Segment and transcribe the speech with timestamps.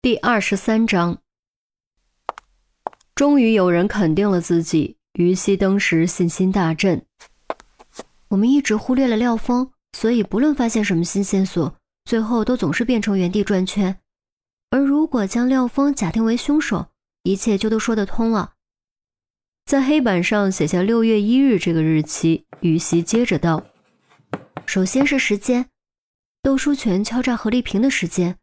[0.00, 1.20] 第二十三章，
[3.16, 4.96] 终于有人肯定了自己。
[5.14, 7.04] 于西登时信心大振。
[8.28, 11.74] 我们一直忽略了廖峰，所以不论发现什么新线索，
[12.04, 13.98] 最后都总是变成原地转圈。
[14.70, 16.86] 而如果将廖峰假定为凶手，
[17.24, 18.52] 一切就都说得通了。
[19.64, 23.66] 在黑板上写下六月一日这个日期，于西接着道
[24.64, 25.68] ：“首先是时间，
[26.40, 28.38] 窦书全敲诈何丽萍的时间。”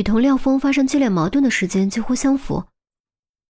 [0.00, 2.64] 与同廖峰发生激烈矛盾的时间几乎相符，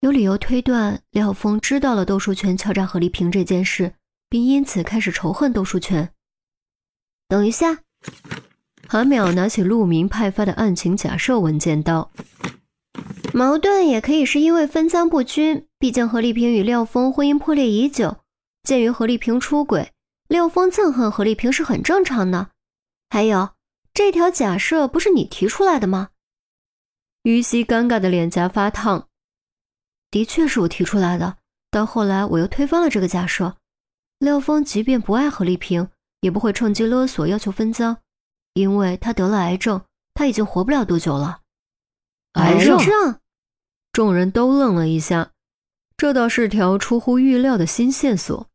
[0.01, 3.93] 有理由推断廖峰知道了窦书全敲诈何丽萍这件事，
[4.27, 6.11] 并因此开始仇恨窦书全。
[7.29, 7.77] 等一下，
[8.85, 12.11] 韩淼拿起陆明派发的案情假设文件道
[13.33, 18.17] ：“矛盾也可以是因为分赃不均，毕竟何丽萍与廖峰婚姻破裂已久，
[18.63, 19.93] 鉴于何丽萍出轨，
[20.27, 22.49] 廖峰憎恨何丽萍是很正常的。
[23.09, 23.51] 还有，
[23.93, 26.09] 这条假设不是你提出来的吗？”
[27.23, 29.07] 于西尴尬的脸颊发烫，
[30.09, 31.37] 的确是我提出来的，
[31.69, 33.55] 但后来我又推翻了这个假设。
[34.17, 35.87] 廖峰即便不爱何丽萍，
[36.21, 37.97] 也不会趁机勒索要求分赃，
[38.53, 41.41] 因为他得了癌症，他已经活不了多久了。
[42.33, 43.19] 癌症？
[43.91, 45.31] 众人都愣了一下，
[45.97, 48.47] 这倒是条出乎预料的新线索。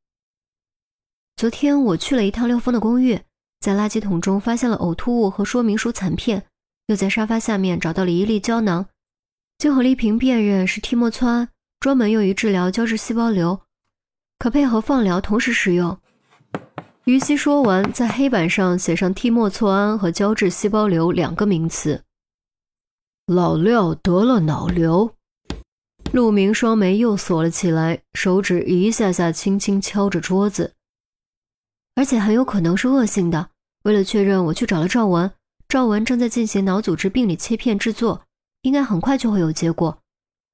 [1.36, 3.20] 昨天我去了一趟廖峰的公寓，
[3.61, 6.47] 在垃圾桶中发现了呕吐物和说明书残片。
[6.87, 8.87] 又在沙发下面找到了一粒胶囊，
[9.59, 11.48] 经何丽萍辨认是替莫唑胺，
[11.81, 13.61] 专门用于治疗胶质细胞瘤，
[14.39, 15.98] 可配合放疗同时使用。
[17.07, 22.05] 于西说完，在黑板上写上替莫唑胺和胶质细胞瘤两个名词。
[23.27, 25.12] 老廖得了脑瘤。
[26.12, 30.75] 陆明双眉又锁了起来，手指一下下轻轻敲着桌子，
[31.97, 33.51] 而且很有可能是恶性的。
[33.83, 35.31] 为了确认，我去找了赵文。
[35.69, 38.22] 赵文正在进行脑组织病理切片制作，
[38.62, 39.98] 应该很快就会有结果。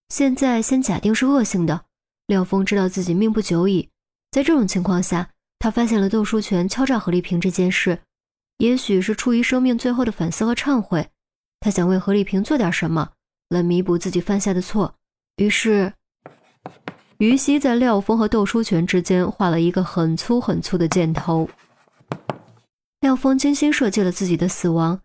[0.09, 1.85] 现在先假定是恶性的。
[2.29, 3.91] 廖峰知道自己命不久矣，
[4.31, 7.99] 在这种情况下，他发现了窦书全敲诈何丽萍这件事，
[8.59, 11.11] 也许是出于生命最后的反思和忏悔，
[11.61, 13.11] 他想为何丽萍做点什么，
[13.51, 14.95] 来弥补自己犯下的错。
[15.37, 15.93] 于是，
[17.19, 21.49] 于西在廖峰和窦书全之间画了一个很粗很粗的箭头。
[23.03, 25.01] 廖峰精心设计了自己的死亡。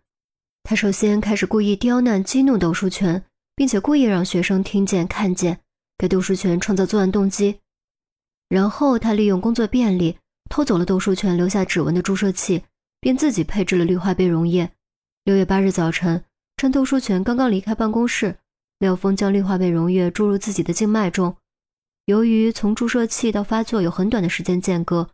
[0.62, 3.24] 他首先开始故意刁难、激怒窦书全，
[3.56, 5.58] 并且故意让学生听见、看见，
[5.98, 7.58] 给窦书全创造作案动机。
[8.48, 10.16] 然后他利用工作便利，
[10.48, 12.62] 偷走了窦书全留下指纹的注射器，
[13.00, 14.70] 并自己配置了氯化钡溶液。
[15.24, 16.24] 六月八日早晨，
[16.56, 18.38] 趁窦书全刚刚离开办公室，
[18.78, 21.36] 廖峰将氯化钡溶液注入自己的静脉中。
[22.04, 25.10] 由于从注射器到发作有很短的时间间隔。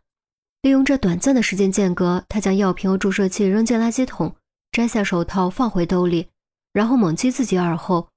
[0.65, 4.35] 利用这短暂的时间间隔，他将药瓶和注射器扔进垃圾桶，
[4.71, 6.29] 摘下手套放回兜里，
[6.73, 8.09] 然后猛击自己耳后，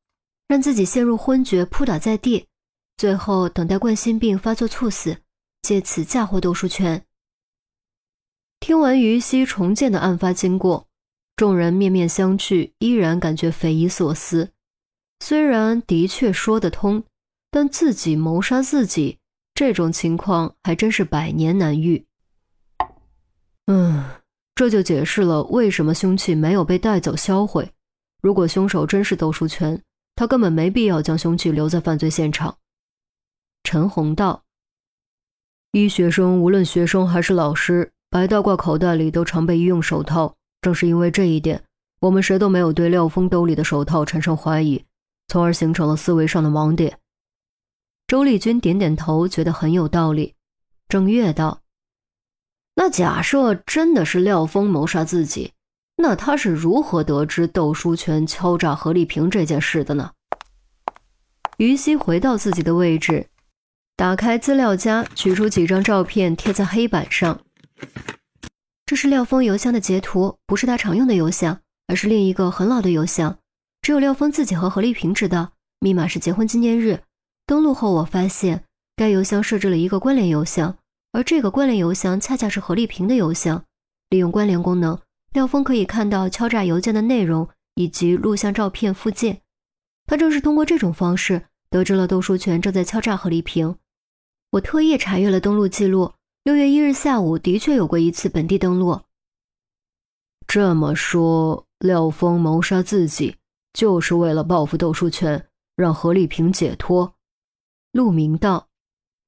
[0.46, 2.46] 让自己陷入昏厥，扑倒在地，
[2.96, 5.18] 最后等待冠心病发作猝死，
[5.60, 7.04] 借此嫁祸窦书全。
[8.60, 10.88] 听完于西重建的案发经过，
[11.36, 14.52] 众人面面相觑，依然感觉匪夷所思。
[15.20, 17.04] 虽然的确说得通，
[17.50, 19.18] 但自己谋杀自己
[19.52, 22.06] 这种情况还真是百年难遇。
[23.70, 24.02] 嗯，
[24.54, 27.70] 这就解释了为什么凶器没有被带走销毁。
[28.22, 29.82] 如果凶手真是窦书全，
[30.16, 32.56] 他根本没必要将凶器留在犯罪现场。
[33.62, 34.42] 陈红道：
[35.72, 40.34] 医学生无论学生还是老师，白大褂口袋里都常备医用手套。
[40.62, 41.62] 正是因为这一点，
[42.00, 44.82] 我们谁都没有对廖峰兜里的手套产生怀疑，
[45.28, 46.98] 从而形成了思维上的盲点。
[48.06, 50.34] 周丽君点点头，觉得很有道理。
[50.88, 51.60] 郑月道。
[52.80, 55.50] 那假设真的是廖峰谋杀自己，
[55.96, 60.12] 那他是如何得知窦书全敲诈何丽萍这件事的呢？
[61.56, 63.26] 于西回到自己的位置，
[63.96, 67.40] 打开资料夹，取出几张照片贴在黑板上。
[68.86, 71.58] 这是廖峰邮箱的截图，不是他常用的邮箱，
[71.88, 73.36] 而是另一个很老的邮箱，
[73.82, 75.50] 只有廖峰自己和何丽萍知道，
[75.80, 77.00] 密码是结婚纪念日。
[77.44, 78.62] 登录后，我发现
[78.94, 80.76] 该邮箱设置了一个关联邮箱。
[81.18, 83.64] 而这个关联邮箱恰恰是何丽萍的邮箱。
[84.08, 84.96] 利用关联功能，
[85.32, 89.42] 廖峰可以看到敲诈邮件的内容以及录像、照片附件。
[90.06, 93.74] 他正是通过这种方式得知了窦书全正在敲诈何丽萍。
[94.52, 96.12] 我特意查阅了登录记录，
[96.44, 99.00] 六月一日下午的确有过一次本地登录。
[100.46, 103.34] 这么说，廖峰谋杀自己
[103.72, 107.16] 就是为了报复窦书全，让何丽萍解脱。
[107.90, 108.68] 陆明道。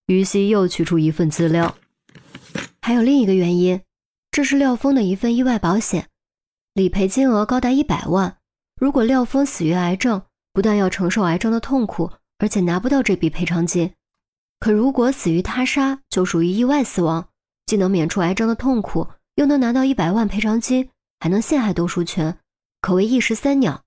[0.07, 1.77] 于西又取出一份资料，
[2.91, 3.83] 还有另一个原因，
[4.33, 6.09] 这是廖峰的一份意外保险，
[6.75, 8.39] 理赔金额高达一百万。
[8.75, 10.21] 如果廖峰死于癌症，
[10.53, 13.95] 不但要承受癌症的痛苦，而且拿不到这笔赔偿金。
[14.59, 17.29] 可如果死于他杀，就属于意外死亡，
[17.65, 20.91] 既能免除癌症的痛苦，又能拿到一百万赔偿金，
[21.21, 22.41] 还能陷害窦书全，
[22.81, 23.85] 可谓一石三鸟。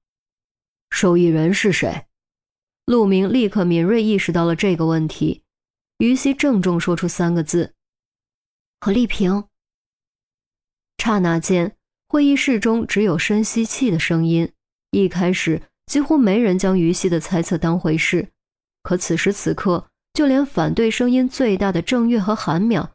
[0.91, 2.05] 受益人是谁？
[2.85, 5.43] 陆明立刻敏锐意识到了这个问题。
[5.97, 7.73] 于西郑重说出三个字
[8.83, 9.45] ：“何丽萍。”
[11.01, 11.77] 刹那间，
[12.09, 14.51] 会议室中只有深吸气的声音。
[14.91, 18.27] 一开始，几乎没人将于西的猜测当回事。
[18.81, 22.89] 可此时此刻，就连反对声音最大的郑月和韩淼，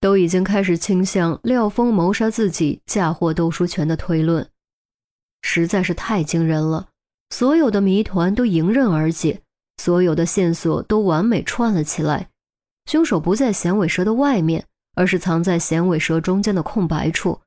[0.00, 4.50] 都已经开始倾向廖峰谋杀自己、嫁祸窦书全的推论。
[5.42, 6.88] 实在是太惊人了！
[7.30, 9.42] 所有的谜团都迎刃而解，
[9.76, 12.28] 所有的线索都完美串了起来。
[12.86, 14.66] 凶手不在响尾蛇的外面，
[14.98, 17.40] 而是藏在响尾蛇中间的空白处，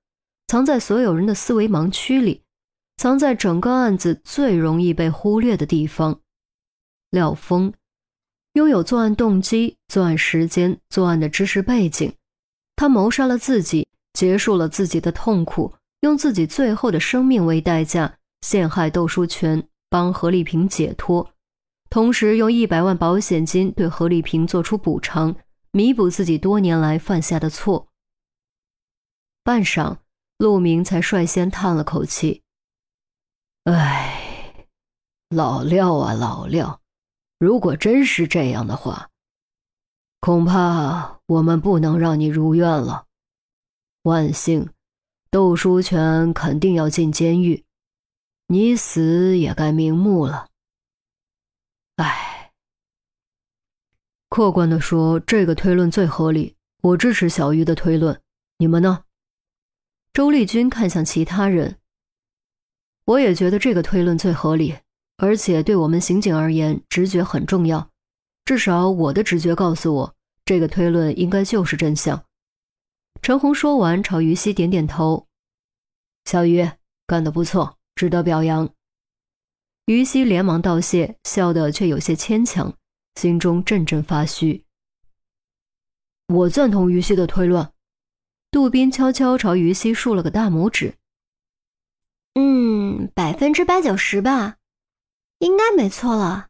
[0.48, 2.44] 藏在所有人的思维盲区里，
[2.96, 6.22] 藏在整个案子最容易被忽略的地方。
[7.10, 7.74] 廖峰
[8.54, 12.14] 拥有作案动机、作案时间、作案的知识背景，
[12.78, 18.16] 他谋杀了自己，结束了自己的痛苦，用自己最后的生命为代价
[18.48, 21.30] 陷害窦书全，帮何丽萍解脱。
[21.90, 25.36] 同时，用一百万保险金对何丽萍做出补偿，
[25.72, 27.88] 弥补自己多年来犯下的错。
[29.42, 30.00] 半晌，
[30.38, 32.44] 陆明才率先叹了口气
[33.64, 34.68] ：“唉，
[35.30, 36.82] 老廖啊，老廖，
[37.40, 39.10] 如果真是这样的话，
[40.20, 43.08] 恐怕我们不能让你如愿了。
[44.04, 44.70] 万幸，
[45.30, 47.64] 窦书全肯定要进监狱，
[48.48, 50.50] 你死也该瞑目了。”
[51.96, 52.41] 唉，
[54.32, 58.18] 客观的说，这个推论最合理，我支持小鱼的推论。
[58.60, 59.04] 你们呢？
[60.14, 61.80] 周丽君看向其他人，
[63.04, 64.78] 我也觉得这个推论最合理，
[65.18, 67.90] 而且对我们刑警而言，直觉很重要。
[68.46, 72.24] 至少我的直觉告诉我，这个推论应该就是真相。
[73.22, 75.28] 陈红说完，朝于西点点头
[76.24, 76.72] ：“小鱼
[77.06, 78.70] 干得不错，值得表扬。”
[79.88, 82.74] 于西连忙道谢，笑得却有些牵强，
[83.16, 84.66] 心中阵阵发虚。
[86.28, 87.72] 我赞同于西的推论。
[88.52, 90.96] 杜宾悄悄朝于西竖了个大拇指。
[92.36, 94.58] 嗯，百分之八九十吧，
[95.40, 96.50] 应该没错了。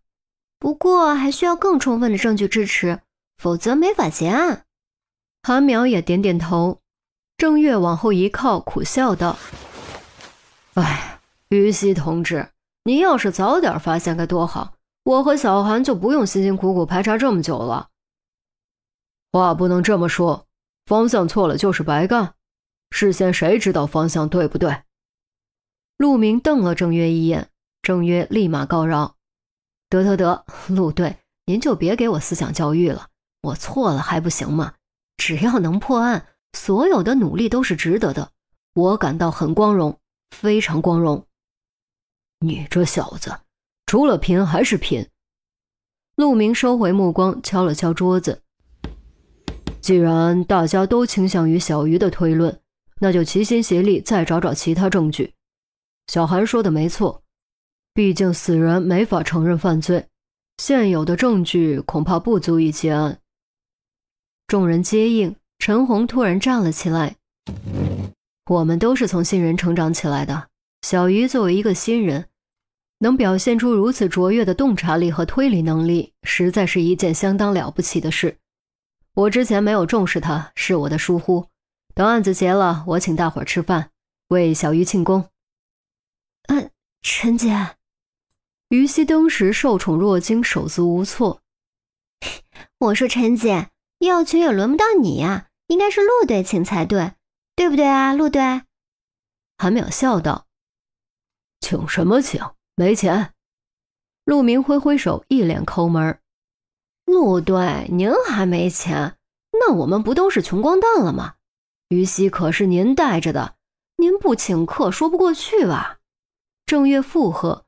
[0.58, 3.02] 不过还需要更充分的证据支持，
[3.38, 4.66] 否则没法结案。
[5.44, 6.82] 韩淼也点点头。
[7.38, 9.38] 郑月往后一靠，苦笑道
[10.76, 11.20] ：“哎，
[11.50, 12.50] 于西同志。”
[12.84, 14.74] 您要是早点发现该多好，
[15.04, 17.90] 我和小韩就不用辛辛苦苦排查这么久了。
[19.32, 20.46] 话不能这么说，
[20.86, 22.36] 方向错了就是白干。
[22.92, 24.84] 事先谁知道方向对不对？
[25.98, 27.50] 陆明瞪了郑月一眼，
[27.82, 29.16] 郑月立马告饶
[29.88, 33.08] ：“得得得，陆队，您就别给我思想教育了。
[33.42, 34.74] 我错了还不行吗？
[35.18, 38.32] 只要能破案，所有的努力都是值得的。
[38.74, 39.98] 我感到很光荣，
[40.32, 41.26] 非常光荣。”
[42.44, 43.40] 你这小子，
[43.92, 45.06] 除了贫还是贫。
[46.16, 48.42] 陆明收回目光，敲了敲桌子。
[49.82, 52.58] 既然大家都倾向于小鱼的推论，
[53.02, 55.34] 那就齐心协力再找找其他证据。
[56.08, 57.22] 小韩说的没错，
[57.94, 60.08] 毕竟死人没法承认犯罪，
[60.60, 63.20] 现有的证据恐怕不足以结案。
[64.48, 67.18] 众人接应，陈红突然站了起来
[68.50, 70.48] ：“我们都是从新人成长起来的，
[70.82, 72.28] 小鱼作为一个新人。”
[73.02, 78.38] 能表现出如此卓越的洞察力和推理能力，实在是一件相当了不起的事。
[79.16, 81.48] 我之前没有重视他，是我的疏忽。
[81.96, 83.90] 等案子结了，我请大伙儿吃饭，
[84.28, 85.30] 为小鱼庆功。
[86.48, 86.70] 嗯，
[87.02, 87.76] 陈姐，
[88.70, 91.42] 于西当时受宠若惊，手足无措。
[92.78, 97.14] 我说陈姐，要请也轮不到你呀，应该是陆队请才对，
[97.56, 98.62] 对不对啊，陆队？
[99.58, 100.46] 韩淼笑道
[101.60, 102.40] ：“请什么请？”
[102.82, 103.36] 没钱，
[104.26, 106.18] 陆明挥挥手，一脸抠门
[107.06, 109.18] 陆队，您还没钱？
[109.52, 111.36] 那我们不都是穷光蛋了吗？
[111.90, 113.54] 于西可是您带着的，
[113.98, 116.00] 您不请客说不过去吧？
[116.66, 117.66] 郑月附和。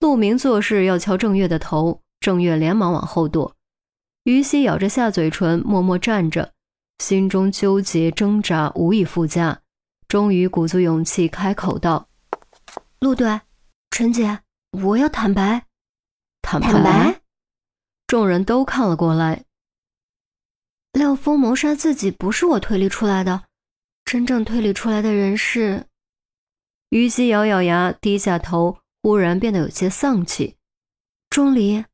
[0.00, 3.54] 陆明做事要敲郑月的头，郑月连忙往后躲。
[4.24, 6.52] 于西咬着下嘴唇，默默站着，
[6.98, 9.60] 心中纠结挣扎，无以复加。
[10.08, 12.08] 终于鼓足勇气开口道
[12.98, 13.42] ：“陆队。”
[14.00, 14.40] 陈姐，
[14.70, 15.66] 我要坦白。
[16.40, 17.20] 坦白。
[18.06, 19.44] 众人都看了过来。
[20.92, 23.44] 廖峰谋杀自己不是我推理出来的，
[24.06, 25.84] 真正推理出来的人是……
[26.88, 30.56] 于西咬咬牙，低下头，忽然变得有些丧气。
[31.28, 31.84] 钟离，